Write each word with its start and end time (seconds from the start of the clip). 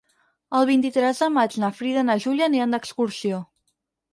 El 0.59 0.63
vint-i-tres 0.69 1.21
de 1.25 1.29
maig 1.35 1.57
na 1.65 1.69
Frida 1.81 2.05
i 2.07 2.07
na 2.09 2.17
Júlia 2.25 2.51
aniran 2.51 2.75
d'excursió. 2.77 3.45